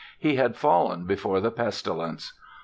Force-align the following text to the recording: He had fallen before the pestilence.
He 0.17 0.35
had 0.37 0.55
fallen 0.57 1.05
before 1.05 1.39
the 1.41 1.51
pestilence. 1.51 2.33